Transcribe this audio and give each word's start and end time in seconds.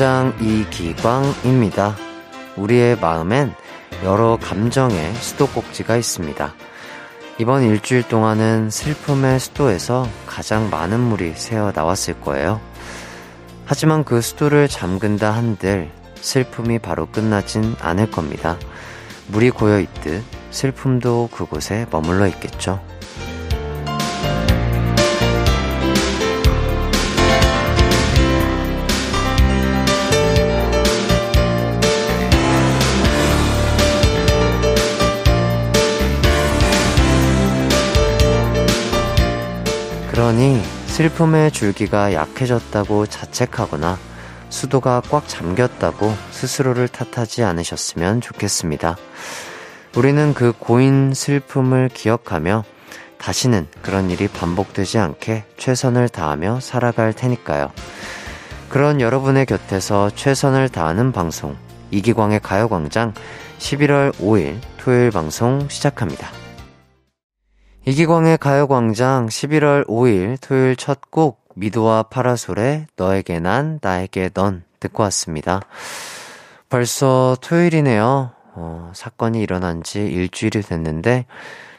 가요광장 0.00 0.34
이기광입니다. 0.40 1.94
우리의 2.56 2.98
마음엔 2.98 3.52
여러 4.02 4.38
감정의 4.40 5.14
수도꼭지가 5.14 5.98
있습니다. 5.98 6.54
이번 7.38 7.62
일주일 7.62 8.08
동안은 8.08 8.70
슬픔의 8.70 9.38
수도에서 9.38 10.08
가장 10.26 10.70
많은 10.70 10.98
물이 10.98 11.34
새어 11.36 11.72
나왔을 11.74 12.18
거예요. 12.22 12.62
하지만 13.66 14.02
그 14.04 14.22
수도를 14.22 14.68
잠근다 14.68 15.32
한들 15.32 15.90
슬픔이 16.14 16.78
바로 16.78 17.04
끝나진 17.04 17.76
않을 17.78 18.10
겁니다. 18.10 18.56
물이 19.28 19.50
고여 19.50 19.80
있듯 19.80 20.24
슬픔도 20.50 21.28
그곳에 21.30 21.86
머물러 21.90 22.26
있겠죠. 22.28 22.82
슬픔의 40.90 41.50
줄기가 41.52 42.12
약해졌다고 42.12 43.06
자책하거나 43.06 43.96
수도가 44.50 45.00
꽉 45.08 45.26
잠겼다고 45.28 46.12
스스로를 46.30 46.88
탓하지 46.88 47.42
않으셨으면 47.44 48.20
좋겠습니다. 48.20 48.96
우리는 49.96 50.34
그 50.34 50.52
고인 50.58 51.14
슬픔을 51.14 51.88
기억하며 51.88 52.64
다시는 53.18 53.66
그런 53.80 54.10
일이 54.10 54.28
반복되지 54.28 54.98
않게 54.98 55.44
최선을 55.56 56.08
다하며 56.08 56.60
살아갈 56.60 57.12
테니까요. 57.12 57.70
그런 58.68 59.00
여러분의 59.00 59.46
곁에서 59.46 60.10
최선을 60.14 60.68
다하는 60.68 61.12
방송, 61.12 61.56
이기광의 61.92 62.40
가요광장 62.40 63.14
11월 63.58 64.12
5일 64.14 64.58
토요일 64.78 65.10
방송 65.10 65.68
시작합니다. 65.68 66.39
이기광의 67.90 68.38
가요광장 68.38 69.26
11월 69.26 69.84
5일 69.88 70.40
토요일 70.40 70.76
첫 70.76 71.10
곡 71.10 71.42
미도와 71.56 72.04
파라솔의 72.04 72.86
너에게 72.94 73.40
난 73.40 73.80
나에게 73.82 74.28
넌 74.28 74.62
듣고 74.78 75.02
왔습니다. 75.02 75.60
벌써 76.68 77.36
토요일이네요. 77.40 78.30
어, 78.54 78.92
사건이 78.94 79.42
일어난 79.42 79.82
지 79.82 80.06
일주일이 80.06 80.62
됐는데 80.62 81.26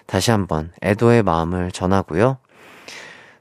다시 0.06 0.32
한번 0.32 0.74
애도의 0.84 1.24
마음을 1.24 1.72
전하고요. 1.72 2.40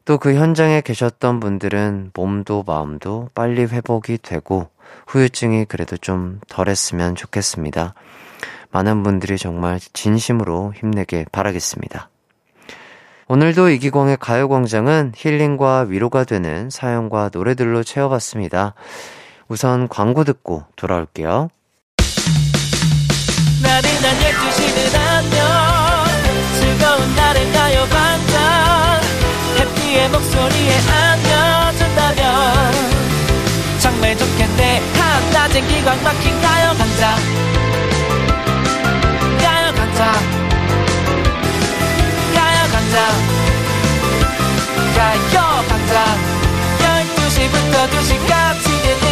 또 0.05 0.19
그 0.19 0.37
현장에 0.37 0.81
계셨던 0.81 1.41
분들은 1.41 2.13
몸도 2.15 2.63
마음도 2.69 3.31
빨리 3.35 3.65
회복이 3.65 4.19
되고 4.19 4.69
후유증이 5.09 5.65
그래도 5.65 5.97
좀 5.97 6.41
덜했으면 6.49 7.17
좋겠습니다. 7.17 7.95
많은 8.71 9.03
분들이 9.03 9.39
정말 9.39 9.81
진심으로 9.81 10.73
힘내길 10.77 11.27
바라겠습니다. 11.33 12.11
오늘도 13.31 13.71
이기광의 13.71 14.17
가요광장은 14.17 15.13
힐링과 15.15 15.87
위로가 15.89 16.25
되는 16.25 16.69
사연과 16.69 17.31
노래들로 17.33 17.85
채워봤습니다. 17.85 18.75
우선 19.47 19.87
광고 19.87 20.25
듣고 20.25 20.65
돌아올게요. 20.75 21.49
나른한 23.63 24.17
12시는 24.17 24.99
안녕 24.99 25.47
즐거운 26.59 27.15
날을 27.15 27.53
가요광장. 27.53 29.01
해피의 29.59 30.09
목소리에 30.09 30.73
안겨준다면 30.91 32.25
정말 33.81 34.17
좋겠네. 34.17 34.81
한낮엔 34.99 35.69
기광 35.69 36.03
막힌 36.03 36.41
가요광장. 36.43 37.17
가요광장. 39.39 40.51
가요광장 42.35 43.30
가요 45.01 45.41
광장 45.67 46.05
12시부터 46.77 47.89
2시까지 47.89 48.67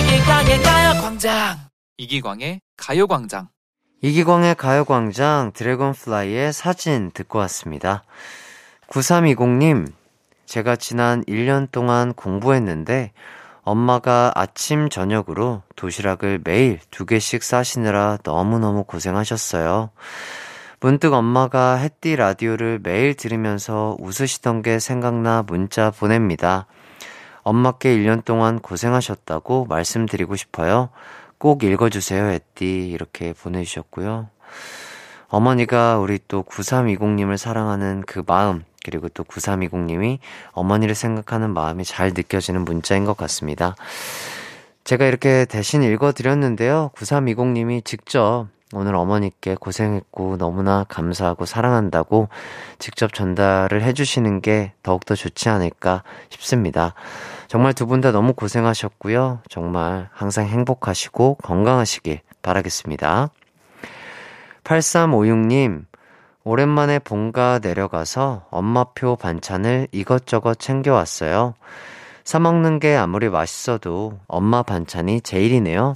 이기광의 0.05 0.63
가요광장 0.63 1.59
이기광의 1.97 2.61
가요광장 2.77 3.49
이기광의 4.03 4.55
가요광장 4.57 5.53
드래곤플라이의 5.55 6.53
사진 6.53 7.11
듣고 7.13 7.39
왔습니다. 7.39 8.05
9320님, 8.89 9.91
제가 10.45 10.77
지난 10.77 11.25
1년 11.25 11.71
동안 11.73 12.13
공부했는데 12.13 13.13
엄마가 13.63 14.33
아침, 14.35 14.91
저녁으로 14.91 15.63
도시락을 15.75 16.43
매일 16.45 16.81
두 16.91 17.07
개씩 17.07 17.43
싸시느라 17.43 18.19
너무너무 18.25 18.85
고생하셨어요. 18.85 19.91
문득 20.81 21.13
엄마가 21.13 21.75
햇띠 21.75 22.15
라디오를 22.15 22.79
매일 22.81 23.15
들으면서 23.15 23.97
웃으시던 23.99 24.63
게 24.63 24.79
생각나 24.79 25.43
문자 25.45 25.91
보냅니다. 25.91 26.67
엄마께 27.43 27.97
1년 27.97 28.25
동안 28.25 28.61
고생하셨다고 28.61 29.67
말씀드리고 29.69 30.37
싶어요. 30.37 30.91
꼭 31.39 31.65
읽어주세요, 31.65 32.27
햇띠. 32.27 32.91
이렇게 32.91 33.33
보내주셨고요. 33.33 34.29
어머니가 35.29 35.99
우리 35.99 36.21
또 36.29 36.45
9320님을 36.45 37.37
사랑하는 37.37 38.05
그 38.07 38.23
마음, 38.25 38.65
그리고 38.85 39.09
또 39.09 39.25
9320님이 39.25 40.19
어머니를 40.53 40.95
생각하는 40.95 41.51
마음이 41.51 41.85
잘 41.85 42.13
느껴지는 42.15 42.65
문자인 42.65 43.05
것 43.05 43.17
같습니다. 43.17 43.75
제가 44.85 45.07
이렇게 45.07 45.45
대신 45.45 45.83
읽어드렸는데요. 45.83 46.93
9320님이 46.95 47.85
직접 47.85 48.47
오늘 48.75 48.95
어머니께 48.97 49.55
고생했고 49.55 50.37
너무나 50.37 50.85
감사하고 50.89 51.47
사랑한다고 51.47 52.29
직접 52.79 53.15
전달을 53.15 53.83
해주시는 53.83 54.43
게 54.43 54.73
더욱더 54.83 55.15
좋지 55.15 55.49
않을까 55.49 56.03
싶습니다. 56.31 56.95
정말 57.49 57.73
두 57.73 57.87
분 57.87 58.03
다 58.03 58.13
너무 58.13 58.35
고생하셨고요. 58.35 59.41
정말 59.49 60.11
항상 60.13 60.47
행복하시고 60.47 61.37
건강하시길 61.43 62.21
바라겠습니다. 62.43 63.31
8356님, 64.65 65.85
오랜만에 66.45 66.99
본가 66.99 67.61
내려가서 67.63 68.47
엄마표 68.51 69.17
반찬을 69.17 69.89
이것저것 69.93 70.59
챙겨왔어요. 70.59 71.55
사먹는 72.25 72.79
게 72.79 72.95
아무리 72.95 73.31
맛있어도 73.31 74.19
엄마 74.29 74.63
반찬이 74.63 75.23
제일이네요. 75.23 75.95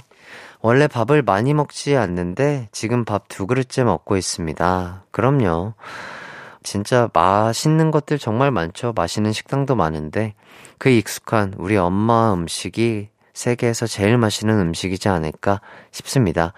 원래 0.65 0.87
밥을 0.87 1.23
많이 1.23 1.53
먹지 1.53 1.97
않는데 1.97 2.69
지금 2.71 3.03
밥 3.03 3.25
두 3.27 3.47
그릇째 3.47 3.83
먹고 3.83 4.15
있습니다. 4.15 5.03
그럼요. 5.11 5.73
진짜 6.63 7.09
맛있는 7.13 7.91
것들 7.91 8.17
정말 8.17 8.49
많죠. 8.49 8.93
맛있는 8.95 9.33
식당도 9.33 9.75
많은데 9.75 10.35
그 10.77 10.87
익숙한 10.89 11.53
우리 11.57 11.75
엄마 11.75 12.31
음식이 12.33 13.09
세계에서 13.33 13.87
제일 13.87 14.17
맛있는 14.17 14.57
음식이지 14.57 15.09
않을까 15.09 15.59
싶습니다. 15.91 16.53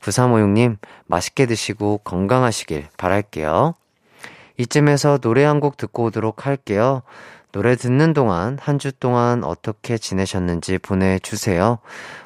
9356님, 0.00 0.76
맛있게 1.06 1.46
드시고 1.46 1.98
건강하시길 2.04 2.86
바랄게요. 2.96 3.74
이쯤에서 4.58 5.18
노래 5.18 5.42
한 5.42 5.58
곡 5.58 5.76
듣고 5.76 6.04
오도록 6.04 6.46
할게요. 6.46 7.02
노래 7.52 7.74
듣는 7.76 8.12
동안 8.12 8.58
한 8.60 8.78
주 8.78 8.92
동안 8.92 9.44
어떻게 9.44 9.98
지내셨는지 9.98 10.78
보내주세요. 10.78 11.78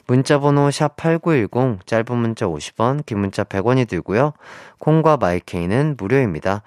문자번호 0.07 0.69
샵8910, 0.69 1.87
짧은 1.87 2.17
문자 2.17 2.47
50원, 2.47 3.05
긴 3.07 3.21
문자 3.21 3.43
100원이 3.43 3.89
들고요. 3.89 4.35
콩과 4.79 5.17
마이케이는 5.17 5.97
무료입니다. 5.99 6.63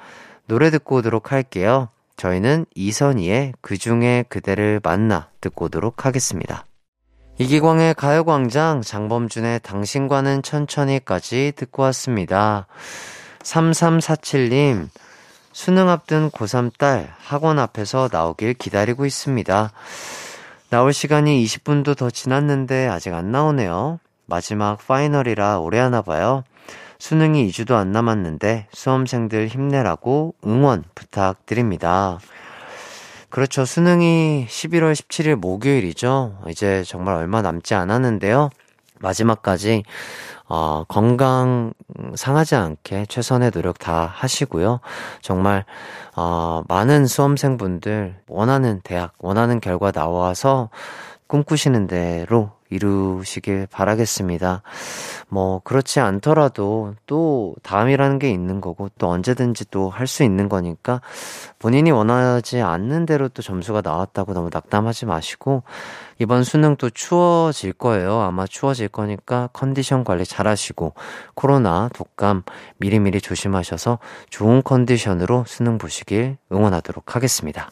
노래 0.47 0.69
듣고 0.71 0.97
오도록 0.97 1.31
할게요. 1.31 1.89
저희는 2.17 2.65
이선희의 2.73 3.53
그 3.61 3.77
중에 3.77 4.25
그대를 4.27 4.81
만나 4.83 5.29
듣고 5.39 5.65
오도록 5.65 6.05
하겠습니다. 6.05 6.65
이기광의 7.37 7.93
가요광장 7.93 8.81
장범준의 8.81 9.59
당신과는 9.59 10.41
천천히까지 10.41 11.53
듣고 11.55 11.83
왔습니다. 11.83 12.65
3347님, 13.43 14.89
수능 15.57 15.89
앞둔 15.89 16.30
고3 16.30 16.77
딸 16.77 17.12
학원 17.18 17.57
앞에서 17.57 18.09
나오길 18.12 18.54
기다리고 18.54 19.07
있습니다. 19.07 19.71
나올 20.69 20.94
시간이 20.94 21.44
20분도 21.44 21.98
더 21.98 22.12
지났는데 22.12 22.88
아직 22.88 23.12
안 23.15 23.31
나오네요. 23.31 24.00
마지막 24.27 24.77
파이널이라 24.77 25.57
오래 25.57 25.80
하나 25.80 26.04
봐요. 26.04 26.44
수능이 27.00 27.50
2주도 27.50 27.74
안 27.74 27.92
남았는데 27.92 28.68
수험생들 28.71 29.48
힘내라고 29.48 30.36
응원 30.45 30.83
부탁드립니다. 30.94 32.19
그렇죠. 33.30 33.65
수능이 33.65 34.45
11월 34.48 34.94
17일 34.94 35.38
목요일이죠. 35.38 36.38
이제 36.50 36.83
정말 36.86 37.15
얼마 37.15 37.42
남지 37.42 37.74
않았는데요. 37.74 38.51
마지막까지 38.99 39.83
어, 40.49 40.83
건강 40.88 41.73
상하지 42.15 42.55
않게 42.55 43.05
최선의 43.07 43.51
노력 43.51 43.79
다 43.79 44.09
하시고요. 44.11 44.79
정말 45.21 45.65
어, 46.15 46.63
많은 46.67 47.05
수험생분들 47.05 48.21
원하는 48.27 48.81
대학, 48.83 49.13
원하는 49.19 49.59
결과 49.59 49.91
나와서 49.91 50.69
꿈꾸시는 51.27 51.88
대로 51.88 52.51
이루시길 52.69 53.67
바라겠습니다. 53.71 54.61
뭐, 55.29 55.61
그렇지 55.63 55.99
않더라도 55.99 56.95
또 57.05 57.55
다음이라는 57.63 58.19
게 58.19 58.29
있는 58.31 58.61
거고 58.61 58.89
또 58.97 59.09
언제든지 59.09 59.69
또 59.71 59.89
할 59.89 60.07
수 60.07 60.23
있는 60.23 60.47
거니까 60.49 61.01
본인이 61.59 61.91
원하지 61.91 62.61
않는 62.61 63.05
대로 63.05 63.27
또 63.29 63.41
점수가 63.41 63.81
나왔다고 63.83 64.33
너무 64.33 64.49
낙담하지 64.53 65.05
마시고 65.05 65.63
이번 66.19 66.43
수능 66.43 66.75
또 66.77 66.89
추워질 66.89 67.73
거예요. 67.73 68.21
아마 68.21 68.47
추워질 68.47 68.87
거니까 68.87 69.49
컨디션 69.53 70.03
관리 70.03 70.25
잘 70.25 70.47
하시고 70.47 70.93
코로나, 71.35 71.89
독감 71.93 72.43
미리미리 72.77 73.21
조심하셔서 73.21 73.99
좋은 74.29 74.63
컨디션으로 74.63 75.43
수능 75.47 75.77
보시길 75.77 76.37
응원하도록 76.51 77.15
하겠습니다. 77.15 77.69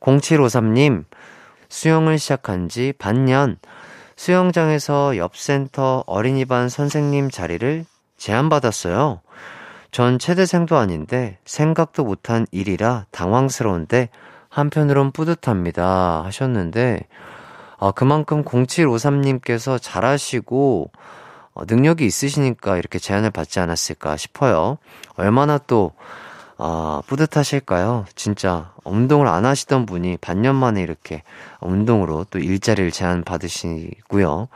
0753님, 0.00 1.04
수영을 1.68 2.18
시작한 2.18 2.68
지 2.68 2.92
반년, 2.98 3.56
수영장에서 4.20 5.16
옆 5.16 5.34
센터 5.34 6.04
어린이반 6.06 6.68
선생님 6.68 7.30
자리를 7.30 7.86
제안받았어요. 8.18 9.22
전 9.92 10.18
최대생도 10.18 10.76
아닌데 10.76 11.38
생각도 11.46 12.04
못한 12.04 12.46
일이라 12.50 13.06
당황스러운데 13.12 14.10
한편으론 14.50 15.12
뿌듯합니다. 15.12 16.22
하셨는데, 16.26 17.00
아, 17.78 17.92
그만큼 17.92 18.44
0753님께서 18.44 19.78
잘하시고, 19.80 20.90
어, 21.54 21.62
능력이 21.66 22.04
있으시니까 22.04 22.76
이렇게 22.76 22.98
제안을 22.98 23.30
받지 23.30 23.58
않았을까 23.58 24.18
싶어요. 24.18 24.76
얼마나 25.16 25.56
또, 25.56 25.92
아, 26.62 27.00
뿌듯하실까요? 27.06 28.04
진짜 28.14 28.74
운동을 28.84 29.26
안 29.28 29.46
하시던 29.46 29.86
분이 29.86 30.18
반년 30.18 30.54
만에 30.56 30.82
이렇게 30.82 31.22
운동으로 31.60 32.26
또 32.28 32.38
일자리를 32.38 32.90
제안 32.90 33.24
받으시고요. 33.24 34.48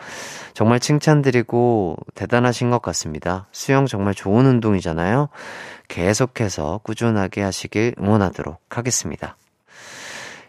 정말 0.52 0.80
칭찬드리고 0.80 1.96
대단하신 2.14 2.70
것 2.70 2.82
같습니다. 2.82 3.46
수영 3.52 3.86
정말 3.86 4.14
좋은 4.14 4.44
운동이잖아요. 4.44 5.30
계속해서 5.88 6.80
꾸준하게 6.82 7.40
하시길 7.40 7.94
응원하도록 7.98 8.60
하겠습니다. 8.68 9.36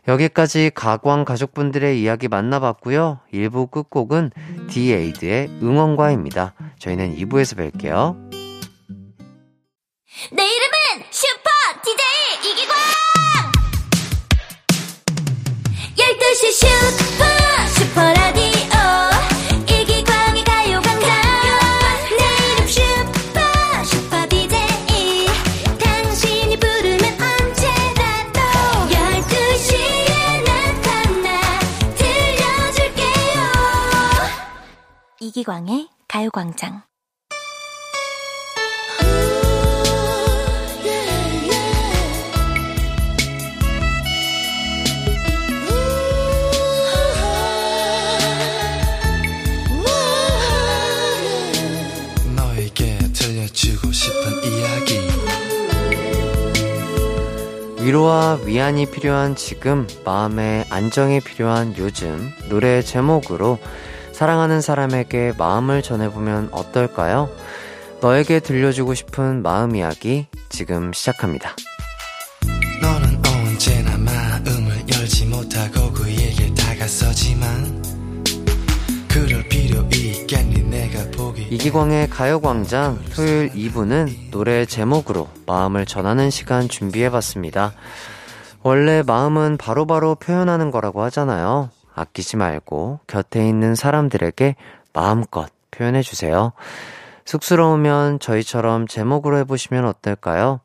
여기까지 0.09 0.71
가광 0.75 1.23
가족분들의 1.23 2.01
이야기 2.01 2.27
만나봤고요. 2.27 3.19
1부 3.33 3.71
끝곡은 3.71 4.31
디에이드의 4.69 5.49
응원과입니다. 5.63 6.53
저희는 6.79 7.15
2부에서 7.15 7.57
뵐게요. 7.57 8.25
내 10.31 10.54
이기광의 35.35 35.89
가요광장. 36.07 36.83
너에게 52.33 52.97
들려주고 53.11 53.91
싶은 53.91 54.43
이야기. 54.45 55.01
위로와 57.83 58.39
위안이 58.45 58.89
필요한 58.89 59.35
지금, 59.35 59.85
마음의 60.05 60.67
안정이 60.69 61.19
필요한 61.19 61.75
요즘, 61.77 62.31
노래 62.47 62.81
제목으로 62.81 63.59
사랑하는 64.15 64.61
사람에게 64.61 65.33
마음을 65.37 65.81
전해보면 65.81 66.47
어떨까요? 66.53 67.29
너에게 67.99 68.39
들려주고 68.39 68.93
싶은 68.93 69.41
마음 69.41 69.75
이야기, 69.75 70.27
지금 70.47 70.93
시작합니다. 70.93 71.53
너는 72.81 73.21
언제나 73.27 73.97
마음을 73.97 74.85
열지 74.89 75.25
못하고 75.25 75.91
그에게 75.91 76.53
다가서지만 76.53 77.83
그럴 79.09 79.43
필요 79.49 79.85
있겠니 79.93 80.63
내가 80.63 81.11
보기 81.11 81.49
이기광의 81.51 82.09
가요광장 82.09 82.97
토요일 83.13 83.49
2부는 83.49 84.31
노래 84.31 84.65
제목으로 84.65 85.27
마음을 85.45 85.85
전하는 85.85 86.29
시간 86.29 86.69
준비해봤습니다. 86.69 87.73
원래 88.63 89.03
마음은 89.05 89.57
바로바로 89.57 90.15
표현하는 90.15 90.71
거라고 90.71 91.03
하잖아요. 91.03 91.69
아끼지 91.95 92.37
말고 92.37 92.99
곁에 93.07 93.47
있는 93.47 93.73
사람들에게 93.73 94.55
마음껏 94.93 95.49
표현해 95.71 96.01
주세요. 96.01 96.51
쑥스러우면 97.25 98.19
저희처럼 98.19 98.87
제목으로 98.87 99.37
해보시면 99.39 99.85
어떨까요? 99.85 100.59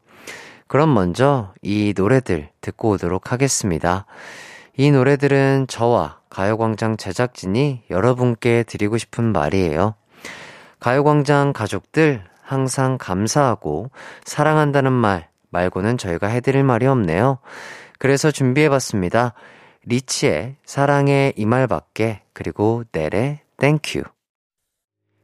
그럼 0.66 0.92
먼저 0.92 1.52
이 1.62 1.94
노래들 1.96 2.50
듣고 2.60 2.90
오도록 2.90 3.32
하겠습니다. 3.32 4.06
이 4.76 4.90
노래들은 4.90 5.66
저와 5.68 6.18
가요광장 6.30 6.96
제작진이 6.96 7.82
여러분께 7.90 8.62
드리고 8.64 8.98
싶은 8.98 9.32
말이에요. 9.32 9.94
가요광장 10.78 11.52
가족들 11.52 12.24
항상 12.42 12.98
감사하고 12.98 13.90
사랑한다는 14.24 14.92
말 14.92 15.28
말고는 15.50 15.98
저희가 15.98 16.28
해드릴 16.28 16.62
말이 16.62 16.86
없네요. 16.86 17.38
그래서 17.98 18.30
준비해봤습니다. 18.30 19.34
리치의 19.86 20.56
사랑의 20.64 21.32
이 21.36 21.46
말밖에 21.46 22.22
그리고 22.32 22.84
넬의 22.92 23.40
Thank 23.56 23.82
You. 23.82 24.02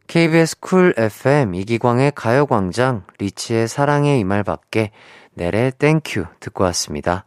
KBS 0.07 0.61
쿨 0.61 0.95
FM 0.97 1.55
이기광의 1.55 2.13
가요광장 2.15 3.05
리치의 3.19 3.69
사랑의 3.69 4.21
이 4.21 4.25
말밖에 4.25 4.93
넬의 5.35 5.73
Thank 5.79 6.09
You 6.09 6.27
듣고 6.41 6.65
왔습니다. 6.65 7.25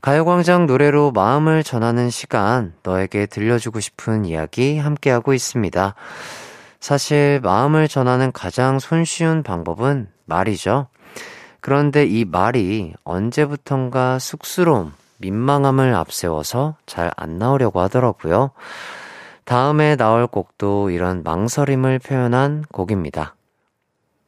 가요광장 0.00 0.66
노래로 0.66 1.10
마음을 1.10 1.64
전하는 1.64 2.10
시간, 2.10 2.74
너에게 2.84 3.26
들려주고 3.26 3.80
싶은 3.80 4.24
이야기 4.24 4.78
함께하고 4.78 5.34
있습니다. 5.34 5.94
사실 6.78 7.40
마음을 7.42 7.88
전하는 7.88 8.30
가장 8.30 8.78
손쉬운 8.78 9.42
방법은 9.42 10.08
말이죠. 10.26 10.86
그런데 11.60 12.04
이 12.06 12.24
말이 12.24 12.92
언제부턴가 13.02 14.20
쑥스러움, 14.20 14.92
민망함을 15.18 15.94
앞세워서 15.94 16.76
잘 16.86 17.10
안 17.16 17.38
나오려고 17.38 17.80
하더라고요. 17.80 18.50
다음에 19.44 19.96
나올 19.96 20.26
곡도 20.26 20.90
이런 20.90 21.22
망설임을 21.22 22.00
표현한 22.00 22.64
곡입니다. 22.72 23.36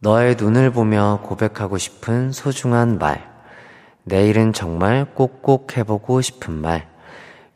너의 0.00 0.36
눈을 0.36 0.70
보며 0.70 1.20
고백하고 1.24 1.76
싶은 1.76 2.32
소중한 2.32 2.98
말. 2.98 3.28
내일은 4.04 4.52
정말 4.52 5.04
꼭꼭 5.14 5.76
해보고 5.76 6.20
싶은 6.20 6.54
말. 6.54 6.88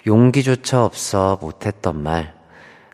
용기조차 0.07 0.85
없어 0.85 1.39
못했던 1.41 2.03
말. 2.03 2.35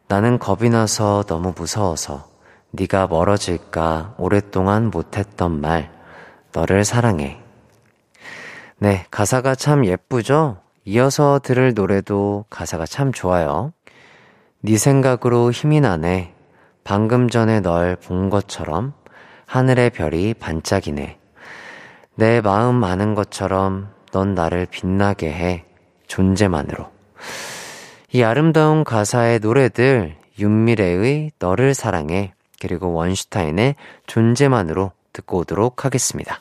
나는 0.06 0.38
겁이 0.38 0.68
나서 0.68 1.24
너무 1.26 1.54
무서워서 1.56 2.28
네가 2.72 3.06
멀어질까 3.06 4.14
오랫동안 4.18 4.90
못했던 4.90 5.60
말. 5.60 5.90
너를 6.52 6.84
사랑해. 6.84 7.42
네, 8.80 9.04
가사가 9.10 9.56
참 9.56 9.84
예쁘죠? 9.84 10.58
이어서 10.84 11.40
들을 11.42 11.74
노래도 11.74 12.44
가사가 12.48 12.86
참 12.86 13.12
좋아요. 13.12 13.72
네 14.60 14.78
생각으로 14.78 15.50
힘이 15.50 15.80
나네. 15.80 16.32
방금 16.84 17.28
전에 17.28 17.58
널 17.60 17.96
본 17.96 18.30
것처럼 18.30 18.94
하늘의 19.46 19.90
별이 19.90 20.34
반짝이네. 20.34 21.18
내 22.14 22.40
마음 22.40 22.84
아는 22.84 23.16
것처럼 23.16 23.92
넌 24.12 24.34
나를 24.34 24.66
빛나게 24.66 25.32
해. 25.32 25.64
존재만으로. 26.06 26.88
이 28.12 28.22
아름다운 28.22 28.84
가사의 28.84 29.40
노래들, 29.40 30.16
윤미래의 30.38 31.32
너를 31.40 31.74
사랑해, 31.74 32.32
그리고 32.60 32.92
원슈타인의 32.92 33.74
존재만으로 34.06 34.92
듣고 35.12 35.38
오도록 35.38 35.84
하겠습니다. 35.84 36.40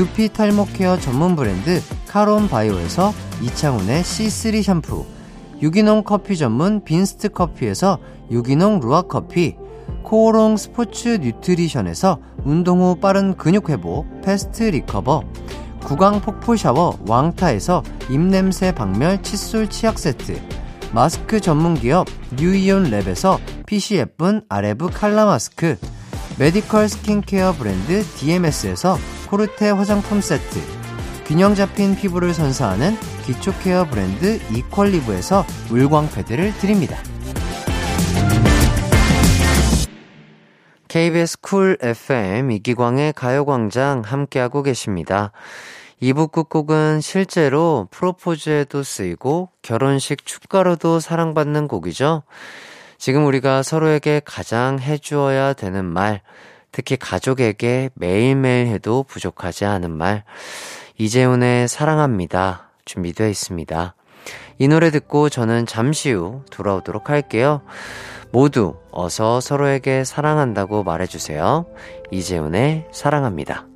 두피 0.00 0.30
탈모 0.30 0.68
케어 0.72 0.98
전문 0.98 1.36
브랜드 1.36 1.82
카론 2.08 2.48
바이오에서 2.48 3.12
이창훈의 3.42 4.02
C3 4.02 4.62
샴푸, 4.62 5.04
유기농 5.60 6.04
커피 6.04 6.38
전문 6.38 6.82
빈스트 6.84 7.28
커피에서 7.28 7.98
유기농 8.30 8.80
루아 8.80 9.02
커피, 9.02 9.56
코오롱 10.02 10.56
스포츠 10.56 11.18
뉴트리션에서 11.20 12.18
운동 12.44 12.80
후 12.80 12.94
빠른 12.98 13.36
근육 13.36 13.68
회복 13.68 14.06
패스트 14.22 14.62
리커버, 14.62 15.22
구강 15.84 16.22
폭포 16.22 16.56
샤워 16.56 16.98
왕타에서 17.06 17.82
입냄새 18.08 18.72
박멸 18.72 19.22
칫솔 19.22 19.68
치약 19.68 19.98
세트, 19.98 20.40
마스크 20.94 21.40
전문 21.40 21.74
기업 21.74 22.06
뉴이온 22.38 22.84
랩에서 22.84 23.38
핏이 23.66 23.98
예쁜 23.98 24.40
아레브 24.48 24.88
칼라 24.88 25.26
마스크, 25.26 25.76
메디컬 26.38 26.88
스킨케어 26.88 27.52
브랜드 27.52 28.02
DMS에서 28.16 28.96
코르테 29.30 29.70
화장품 29.70 30.20
세트, 30.20 30.58
균형 31.24 31.54
잡힌 31.54 31.94
피부를 31.94 32.34
선사하는 32.34 32.96
기초 33.24 33.52
케어 33.60 33.84
브랜드 33.84 34.40
이퀄리브에서 34.52 35.46
물광 35.68 36.10
패드를 36.10 36.52
드립니다. 36.58 36.98
KBS 40.88 41.40
쿨 41.40 41.78
FM 41.80 42.50
이기광의 42.50 43.12
가요광장 43.12 44.02
함께하고 44.04 44.64
계십니다. 44.64 45.30
2부 46.02 46.32
끝곡은 46.32 47.00
실제로 47.00 47.86
프로포즈에도 47.92 48.82
쓰이고 48.82 49.50
결혼식 49.62 50.26
축가로도 50.26 50.98
사랑받는 50.98 51.68
곡이죠. 51.68 52.24
지금 52.98 53.24
우리가 53.26 53.62
서로에게 53.62 54.22
가장 54.24 54.80
해주어야 54.80 55.52
되는 55.52 55.84
말, 55.84 56.22
특히 56.72 56.96
가족에게 56.96 57.90
매일매일 57.94 58.68
해도 58.68 59.02
부족하지 59.02 59.64
않은 59.64 59.90
말, 59.90 60.24
이재훈의 60.98 61.68
사랑합니다. 61.68 62.70
준비되어 62.84 63.28
있습니다. 63.28 63.94
이 64.58 64.68
노래 64.68 64.90
듣고 64.90 65.28
저는 65.30 65.66
잠시 65.66 66.10
후 66.10 66.42
돌아오도록 66.50 67.08
할게요. 67.08 67.62
모두 68.30 68.76
어서 68.90 69.40
서로에게 69.40 70.04
사랑한다고 70.04 70.84
말해주세요. 70.84 71.66
이재훈의 72.10 72.86
사랑합니다. 72.92 73.69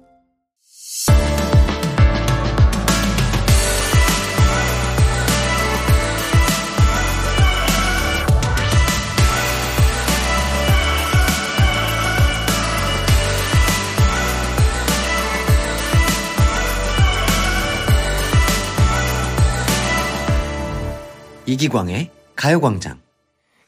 이기광의 21.54 22.10
가요광장. 22.34 22.98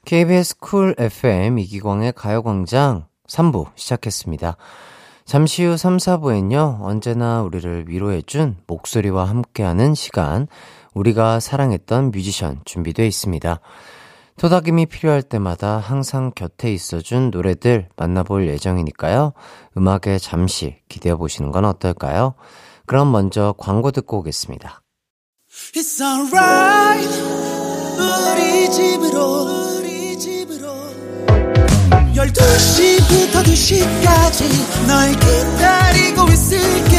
KBS 0.04 0.58
쿨 0.58 0.96
FM 0.98 1.60
이기광의 1.60 2.14
가요광장 2.16 3.06
3부 3.28 3.70
시작했습니다. 3.76 4.56
잠시 5.24 5.64
후 5.64 5.76
3, 5.76 5.98
4부엔요, 5.98 6.82
언제나 6.82 7.42
우리를 7.42 7.84
위로해준 7.88 8.56
목소리와 8.66 9.28
함께하는 9.28 9.94
시간, 9.94 10.48
우리가 10.94 11.38
사랑했던 11.38 12.10
뮤지션 12.10 12.60
준비되어 12.64 13.06
있습니다. 13.06 13.60
토닥임이 14.36 14.86
필요할 14.86 15.22
때마다 15.22 15.78
항상 15.78 16.32
곁에 16.34 16.72
있어준 16.72 17.30
노래들 17.30 17.88
만나볼 17.96 18.48
예정이니까요. 18.48 19.32
음악에 19.76 20.18
잠시 20.18 20.80
기대해 20.88 21.14
보시는 21.14 21.52
건 21.52 21.64
어떨까요? 21.64 22.34
그럼 22.86 23.12
먼저 23.12 23.54
광고 23.56 23.92
듣고 23.92 24.18
오겠습니다. 24.18 24.82
It's 25.74 26.00
alright. 26.00 27.35
우리 28.68 30.18
집으로. 30.18 30.90
12시부터 32.14 33.44
2시까지 33.44 34.86
널 34.88 35.12
기다리고 35.12 36.28
있을게. 36.32 36.96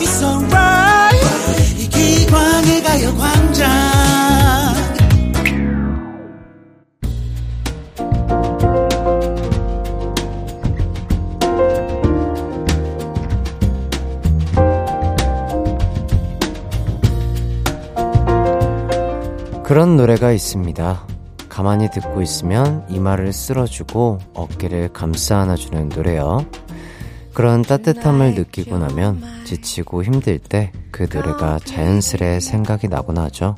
It's 0.00 0.22
alright. 0.22 1.78
이 1.78 1.88
기광의 1.88 2.82
가요 2.82 3.16
광장 3.16 3.93
그런 19.84 19.98
노래가 19.98 20.32
있습니다. 20.32 21.06
가만히 21.50 21.90
듣고 21.90 22.22
있으면 22.22 22.86
이마를 22.88 23.34
쓸어주고 23.34 24.18
어깨를 24.32 24.94
감싸 24.94 25.40
안아주는 25.40 25.90
노래요. 25.90 26.46
그런 27.34 27.60
따뜻함을 27.60 28.34
느끼고 28.34 28.78
나면 28.78 29.22
지치고 29.44 30.02
힘들 30.02 30.38
때 30.38 30.72
그 30.90 31.06
노래가 31.12 31.58
자연스레 31.62 32.40
생각이 32.40 32.88
나곤 32.88 33.18
하죠. 33.18 33.56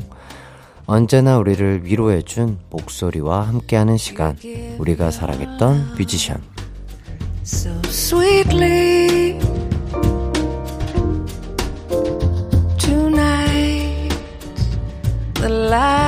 언제나 0.86 1.38
우리를 1.38 1.84
위로해준 1.84 2.58
목소리와 2.70 3.46
함께하는 3.46 3.96
시간, 3.96 4.36
우리가 4.78 5.12
사랑했던 5.12 5.94
뮤지션. 5.96 6.42
So 7.44 7.70
sweetly. 7.86 9.38
Light 15.48 16.05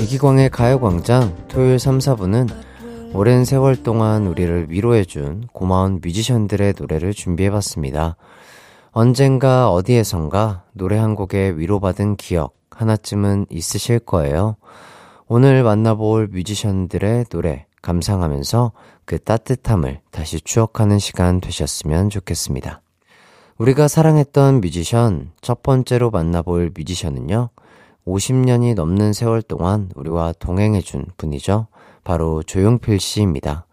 이기광의 0.00 0.48
가요광장 0.48 1.36
토요일 1.48 1.78
3, 1.78 1.98
4부는 1.98 2.48
오랜 3.12 3.44
세월 3.44 3.82
동안 3.82 4.26
우리를 4.26 4.70
위로해준 4.70 5.46
고마운 5.52 6.00
뮤지션들의 6.02 6.74
노래를 6.78 7.12
준비해봤습니다. 7.12 8.16
언젠가 8.92 9.70
어디에선가 9.70 10.64
노래 10.72 10.96
한 10.96 11.14
곡에 11.14 11.50
위로받은 11.50 12.16
기억 12.16 12.54
하나쯤은 12.70 13.46
있으실 13.50 13.98
거예요. 13.98 14.56
오늘 15.28 15.62
만나볼 15.62 16.28
뮤지션들의 16.28 17.26
노래 17.26 17.66
감상하면서 17.82 18.72
그 19.04 19.18
따뜻함을 19.18 20.00
다시 20.10 20.40
추억하는 20.40 20.98
시간 20.98 21.42
되셨으면 21.42 22.08
좋겠습니다. 22.08 22.80
우리가 23.58 23.88
사랑했던 23.88 24.60
뮤지션, 24.60 25.32
첫 25.40 25.62
번째로 25.62 26.10
만나볼 26.10 26.72
뮤지션은요, 26.76 27.48
50년이 28.06 28.74
넘는 28.74 29.14
세월 29.14 29.40
동안 29.40 29.90
우리와 29.94 30.34
동행해준 30.38 31.06
분이죠. 31.16 31.66
바로 32.04 32.42
조용필 32.42 33.00
씨입니다. 33.00 33.66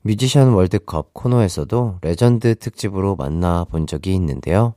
뮤지션 0.00 0.54
월드컵 0.54 1.12
코너에서도 1.12 1.98
레전드 2.00 2.54
특집으로 2.54 3.14
만나본 3.16 3.86
적이 3.86 4.14
있는데요. 4.14 4.72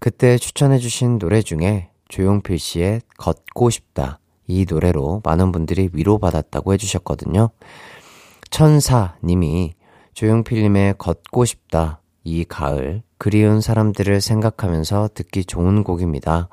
그때 0.00 0.36
추천해주신 0.36 1.18
노래 1.18 1.40
중에 1.40 1.88
조용필 2.08 2.58
씨의 2.58 3.00
걷고 3.16 3.70
싶다. 3.70 4.18
이 4.46 4.66
노래로 4.68 5.22
많은 5.24 5.50
분들이 5.50 5.88
위로받았다고 5.94 6.74
해주셨거든요. 6.74 7.48
천사님이 8.50 9.72
조용필님의 10.12 10.96
걷고 10.98 11.46
싶다. 11.46 12.02
이 12.22 12.44
가을 12.44 13.02
그리운 13.18 13.60
사람들을 13.60 14.20
생각하면서 14.20 15.10
듣기 15.14 15.44
좋은 15.44 15.84
곡입니다. 15.84 16.48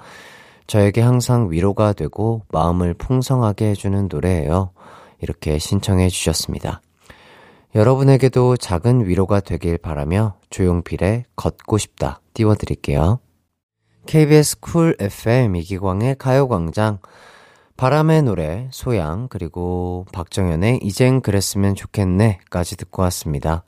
저에게 0.67 1.01
항상 1.01 1.51
위로가 1.51 1.93
되고 1.93 2.43
마음을 2.49 2.93
풍성하게 2.93 3.71
해주는 3.71 4.07
노래예요. 4.09 4.71
이렇게 5.19 5.57
신청해 5.57 6.09
주셨습니다. 6.09 6.81
여러분에게도 7.75 8.57
작은 8.57 9.07
위로가 9.07 9.39
되길 9.39 9.77
바라며 9.77 10.35
조용필의 10.49 11.25
걷고 11.35 11.77
싶다 11.77 12.21
띄워드릴게요. 12.33 13.19
KBS 14.05 14.59
쿨 14.59 14.95
FM 14.99 15.55
이기광의 15.55 16.17
가요광장 16.17 16.99
바람의 17.77 18.23
노래 18.23 18.67
소양 18.71 19.27
그리고 19.27 20.05
박정현의 20.13 20.81
이젠 20.83 21.21
그랬으면 21.21 21.73
좋겠네까지 21.73 22.77
듣고 22.77 23.01
왔습니다. 23.03 23.63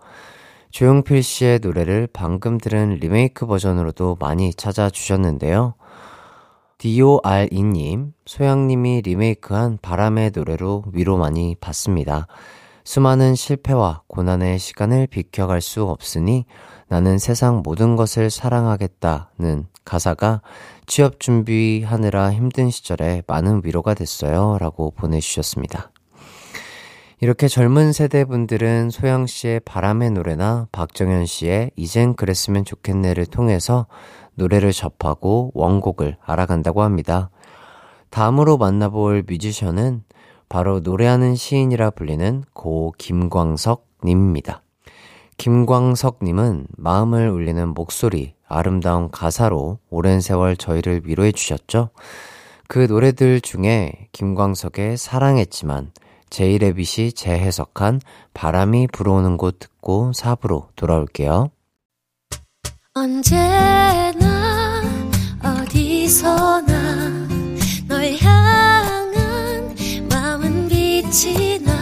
조용필 0.71 1.23
씨의 1.23 1.59
노래를 1.59 2.07
방금 2.11 2.57
들은 2.57 2.95
리메이크 3.01 3.45
버전으로도 3.45 4.17
많이 4.19 4.53
찾아주셨는데요. 4.53 5.75
DORE님, 6.77 8.13
소양님이 8.25 9.01
리메이크한 9.01 9.79
바람의 9.81 10.31
노래로 10.35 10.83
위로 10.91 11.17
많이 11.17 11.55
받습니다. 11.55 12.27
수많은 12.83 13.33
실패와 13.33 14.03
고난의 14.07 14.59
시간을 14.59 15.07
비켜갈 15.07 15.61
수 15.61 15.83
없으니 15.83 16.45
나는 16.87 17.17
세상 17.17 17.63
모든 17.63 17.95
것을 17.95 18.29
사랑하겠다는 18.29 19.65
가사가 19.85 20.41
취업 20.85 21.19
준비하느라 21.19 22.31
힘든 22.31 22.69
시절에 22.69 23.23
많은 23.27 23.61
위로가 23.63 23.95
됐어요. 23.95 24.57
라고 24.59 24.91
보내주셨습니다. 24.91 25.91
이렇게 27.21 27.47
젊은 27.47 27.93
세대 27.93 28.25
분들은 28.25 28.89
소영 28.89 29.25
씨의 29.25 29.61
바람의 29.61 30.11
노래나 30.11 30.67
박정현 30.73 31.25
씨의 31.25 31.71
이젠 31.77 32.13
그랬으면 32.13 32.65
좋겠네를 32.65 33.25
통해서 33.25 33.87
노래를 34.33 34.73
접하고 34.73 35.51
원곡을 35.53 36.17
알아간다고 36.25 36.83
합니다. 36.83 37.29
다음으로 38.09 38.57
만나볼 38.57 39.23
뮤지션은 39.27 40.03
바로 40.49 40.81
노래하는 40.81 41.35
시인이라 41.35 41.91
불리는 41.91 42.43
고 42.53 42.93
김광석 42.97 43.87
님입니다. 44.03 44.61
김광석 45.37 46.19
님은 46.21 46.67
마음을 46.77 47.29
울리는 47.29 47.69
목소리, 47.69 48.35
아름다운 48.47 49.09
가사로 49.09 49.79
오랜 49.89 50.21
세월 50.21 50.55
저희를 50.55 51.01
위로해 51.05 51.31
주셨죠. 51.31 51.89
그 52.67 52.87
노래들 52.89 53.41
중에 53.41 54.07
김광석의 54.11 54.97
사랑했지만 54.97 55.91
제이레빗이 56.29 57.13
재해석한 57.13 58.01
바람이 58.33 58.87
불어오는 58.91 59.37
곳 59.37 59.59
듣고 59.59 60.11
삽으로 60.13 60.69
돌아올게요. 60.75 61.51
언제나 62.93 64.81
어디서나 65.43 67.27
널 67.87 68.15
향한 68.17 69.75
마음은 70.09 70.67
빛이 70.69 71.59
나 71.59 71.73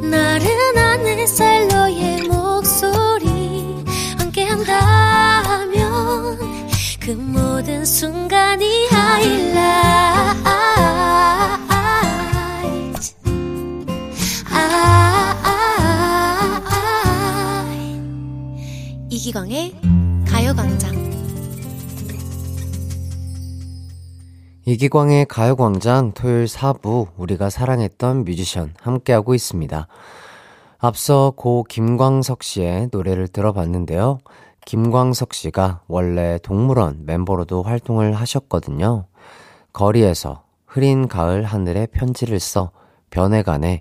나른한 0.00 1.06
햇살 1.06 1.68
너의 1.68 2.22
목소리 2.22 3.84
함께한다면 4.18 5.74
그 7.00 7.10
모든 7.12 7.84
순간이 7.84 8.88
하이라 8.88 10.73
이기광의 19.24 19.72
가요광장 20.28 20.92
이기광의 24.66 25.24
가요광장 25.24 26.12
토요일 26.12 26.44
4부 26.44 27.08
우리가 27.16 27.48
사랑했던 27.48 28.24
뮤지션 28.24 28.74
함께하고 28.82 29.34
있습니다. 29.34 29.88
앞서 30.76 31.32
고 31.34 31.64
김광석 31.66 32.42
씨의 32.42 32.90
노래를 32.92 33.28
들어봤는데요. 33.28 34.18
김광석 34.66 35.32
씨가 35.32 35.80
원래 35.88 36.38
동물원 36.42 37.06
멤버로도 37.06 37.62
활동을 37.62 38.12
하셨거든요. 38.12 39.06
거리에서 39.72 40.42
흐린 40.66 41.08
가을 41.08 41.44
하늘에 41.44 41.86
편지를 41.86 42.40
써 42.40 42.72
변해간에 43.08 43.80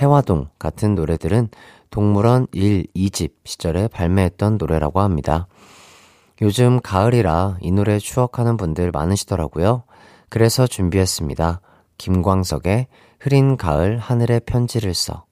해화동 0.00 0.48
같은 0.58 0.94
노래들은 0.94 1.50
동물원 1.90 2.46
1, 2.52 2.86
2집 2.94 3.32
시절에 3.44 3.88
발매했던 3.88 4.58
노래라고 4.58 5.00
합니다. 5.00 5.46
요즘 6.40 6.80
가을이라 6.80 7.58
이 7.60 7.70
노래 7.72 7.98
추억하는 7.98 8.56
분들 8.56 8.90
많으시더라고요. 8.92 9.82
그래서 10.28 10.66
준비했습니다. 10.66 11.60
김광석의 11.96 12.86
흐린 13.18 13.56
가을 13.56 13.98
하늘에 13.98 14.38
편지를 14.38 14.94
써. 14.94 15.24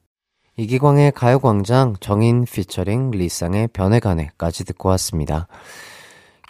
이기광의 0.56 1.12
가요광장 1.12 1.96
정인 2.00 2.44
피처링 2.44 3.10
리쌍의 3.10 3.68
변해가네까지 3.68 4.64
듣고 4.64 4.88
왔습니다. 4.90 5.48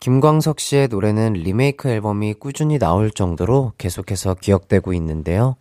김광석 0.00 0.60
씨의 0.60 0.88
노래는 0.88 1.32
리메이크 1.32 1.88
앨범이 1.88 2.34
꾸준히 2.34 2.78
나올 2.78 3.10
정도로 3.10 3.72
계속해서 3.78 4.34
기억되고 4.34 4.92
있는데요. 4.92 5.56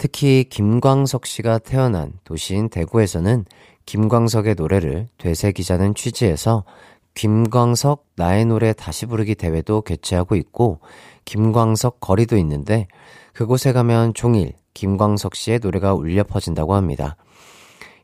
특히 0.00 0.44
김광석 0.48 1.26
씨가 1.26 1.58
태어난 1.58 2.14
도시인 2.24 2.70
대구에서는 2.70 3.44
김광석의 3.84 4.54
노래를 4.54 5.08
되새기자는 5.18 5.94
취지에서 5.94 6.64
김광석 7.12 8.06
나의 8.16 8.46
노래 8.46 8.72
다시 8.72 9.04
부르기 9.04 9.34
대회도 9.34 9.82
개최하고 9.82 10.36
있고 10.36 10.80
김광석 11.26 12.00
거리도 12.00 12.38
있는데 12.38 12.88
그곳에 13.34 13.74
가면 13.74 14.14
종일 14.14 14.54
김광석 14.72 15.34
씨의 15.34 15.58
노래가 15.58 15.92
울려 15.92 16.24
퍼진다고 16.24 16.74
합니다. 16.74 17.16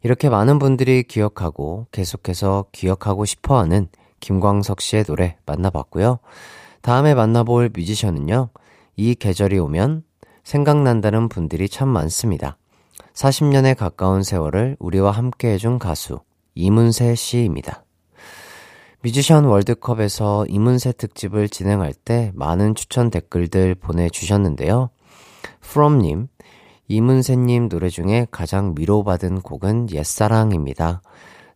이렇게 0.02 0.28
많은 0.28 0.58
분들이 0.58 1.02
기억하고 1.02 1.86
계속해서 1.92 2.66
기억하고 2.72 3.24
싶어 3.24 3.58
하는 3.58 3.88
김광석 4.20 4.82
씨의 4.82 5.04
노래 5.04 5.38
만나봤고요. 5.46 6.18
다음에 6.82 7.14
만나볼 7.14 7.70
뮤지션은요. 7.74 8.50
이 8.96 9.14
계절이 9.14 9.58
오면 9.58 10.02
생각난다는 10.46 11.28
분들이 11.28 11.68
참 11.68 11.88
많습니다. 11.88 12.56
40년에 13.14 13.76
가까운 13.76 14.22
세월을 14.22 14.76
우리와 14.78 15.10
함께 15.10 15.48
해준 15.48 15.80
가수 15.80 16.20
이문세 16.54 17.16
씨입니다. 17.16 17.84
뮤지션 19.02 19.44
월드컵에서 19.44 20.46
이문세 20.46 20.92
특집을 20.92 21.48
진행할 21.48 21.92
때 21.92 22.30
많은 22.34 22.76
추천 22.76 23.10
댓글들 23.10 23.74
보내주셨는데요. 23.74 24.90
from님, 25.64 26.28
이문세님 26.86 27.68
노래 27.68 27.88
중에 27.88 28.28
가장 28.30 28.72
위로받은 28.78 29.40
곡은 29.40 29.90
옛사랑입니다. 29.90 31.02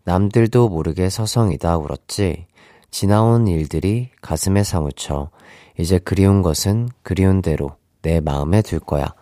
남들도 0.02 0.68
모르게 0.68 1.10
서성이다 1.10 1.76
울었지. 1.78 2.46
지나온 2.90 3.46
일들이 3.46 4.10
가슴에 4.20 4.64
사무쳐. 4.64 5.30
이제 5.78 6.00
그리운 6.00 6.42
것은 6.42 6.88
그리운 7.04 7.40
대로 7.40 7.79
내 8.02 8.20
마음에 8.20 8.62
둘 8.62 8.80
거야. 8.80 9.14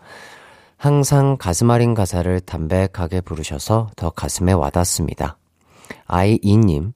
항상 0.76 1.36
가슴 1.38 1.70
아린 1.70 1.94
가사를 1.94 2.40
담백하게 2.40 3.20
부르셔서 3.22 3.88
더 3.96 4.10
가슴에 4.10 4.52
와닿습니다. 4.52 5.38
아이이님, 6.06 6.92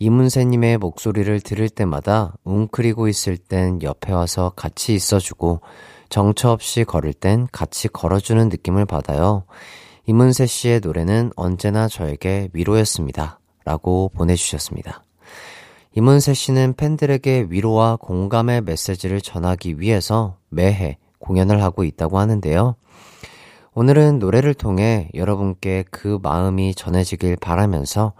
이문세님의 0.00 0.78
목소리를 0.78 1.40
들을 1.40 1.68
때마다 1.68 2.34
웅크리고 2.42 3.06
있을 3.06 3.36
땐 3.36 3.80
옆에 3.82 4.12
와서 4.12 4.52
같이 4.56 4.94
있어주고 4.94 5.60
정처 6.08 6.50
없이 6.50 6.82
걸을 6.82 7.12
땐 7.12 7.46
같이 7.52 7.86
걸어주는 7.86 8.48
느낌을 8.48 8.84
받아요. 8.84 9.44
이문세 10.06 10.46
씨의 10.46 10.80
노래는 10.80 11.30
언제나 11.36 11.86
저에게 11.86 12.48
위로였습니다. 12.52 13.38
라고 13.64 14.10
보내주셨습니다. 14.12 15.04
이문세 15.94 16.34
씨는 16.34 16.74
팬들에게 16.74 17.46
위로와 17.48 17.96
공감의 17.96 18.62
메시지를 18.62 19.20
전하기 19.20 19.78
위해서 19.78 20.36
매해 20.48 20.98
공연을 21.22 21.62
하고 21.62 21.84
있다고 21.84 22.18
하는데요. 22.18 22.76
오늘은 23.74 24.18
노래를 24.18 24.52
통해 24.52 25.08
여러분께 25.14 25.84
그 25.90 26.18
마음이 26.22 26.74
전해지길 26.74 27.36
바라면서 27.36 28.12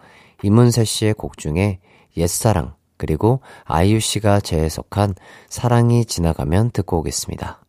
이문세 0.42 0.84
씨의 0.84 1.14
곡 1.14 1.36
중에 1.36 1.80
옛사랑, 2.16 2.74
그리고 2.96 3.40
아이유 3.64 4.00
씨가 4.00 4.40
재해석한 4.40 5.14
사랑이 5.48 6.06
지나가면 6.06 6.70
듣고 6.70 7.00
오겠습니다. 7.00 7.61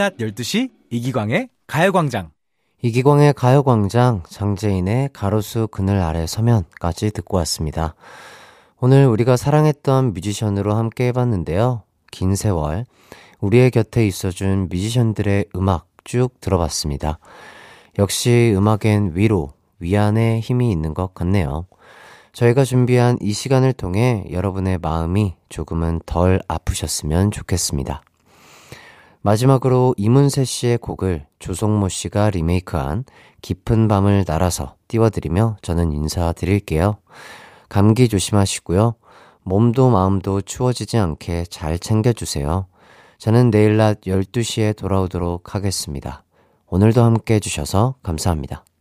낮 0.00 0.16
12시 0.16 0.70
이기광의 0.88 1.50
가요광장. 1.66 2.30
이기광의 2.80 3.34
가요광장, 3.34 4.22
장재인의 4.26 5.10
가로수 5.12 5.68
그늘 5.70 6.00
아래 6.00 6.26
서면까지 6.26 7.10
듣고 7.10 7.36
왔습니다. 7.36 7.94
오늘 8.78 9.06
우리가 9.06 9.36
사랑했던 9.36 10.14
뮤지션으로 10.14 10.74
함께 10.74 11.08
해봤는데요. 11.08 11.82
긴 12.10 12.34
세월, 12.34 12.86
우리의 13.40 13.70
곁에 13.70 14.06
있어준 14.06 14.70
뮤지션들의 14.70 15.44
음악 15.54 15.86
쭉 16.04 16.30
들어봤습니다. 16.40 17.18
역시 17.98 18.54
음악엔 18.56 19.10
위로, 19.16 19.52
위안의 19.80 20.40
힘이 20.40 20.72
있는 20.72 20.94
것 20.94 21.12
같네요. 21.12 21.66
저희가 22.32 22.64
준비한 22.64 23.18
이 23.20 23.34
시간을 23.34 23.74
통해 23.74 24.24
여러분의 24.30 24.78
마음이 24.78 25.34
조금은 25.50 26.00
덜 26.06 26.40
아프셨으면 26.48 27.32
좋겠습니다. 27.32 28.00
마지막으로 29.22 29.94
이문세 29.98 30.44
씨의 30.44 30.78
곡을 30.78 31.26
조성모 31.38 31.88
씨가 31.88 32.30
리메이크한 32.30 33.04
깊은 33.42 33.88
밤을 33.88 34.24
날아서 34.26 34.76
띄워드리며 34.88 35.58
저는 35.62 35.92
인사드릴게요. 35.92 36.96
감기 37.68 38.08
조심하시고요. 38.08 38.94
몸도 39.42 39.90
마음도 39.90 40.40
추워지지 40.40 40.98
않게 40.98 41.44
잘 41.50 41.78
챙겨주세요. 41.78 42.66
저는 43.18 43.50
내일 43.50 43.76
낮 43.76 44.00
12시에 44.02 44.74
돌아오도록 44.76 45.54
하겠습니다. 45.54 46.24
오늘도 46.66 47.02
함께 47.02 47.34
해주셔서 47.34 47.96
감사합니다. 48.02 48.64